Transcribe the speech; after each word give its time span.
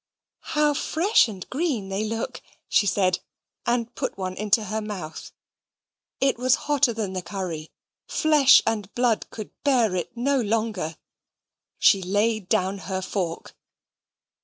"How 0.57 0.73
fresh 0.73 1.27
and 1.27 1.47
green 1.51 1.89
they 1.89 2.03
look," 2.03 2.41
she 2.67 2.87
said, 2.87 3.19
and 3.67 3.93
put 3.93 4.17
one 4.17 4.33
into 4.33 4.63
her 4.63 4.81
mouth. 4.81 5.31
It 6.19 6.39
was 6.39 6.55
hotter 6.65 6.91
than 6.91 7.13
the 7.13 7.21
curry; 7.21 7.69
flesh 8.07 8.63
and 8.65 8.91
blood 8.95 9.29
could 9.29 9.51
bear 9.63 9.95
it 9.95 10.17
no 10.17 10.41
longer. 10.41 10.97
She 11.77 12.01
laid 12.01 12.49
down 12.49 12.79
her 12.89 13.03
fork. 13.03 13.55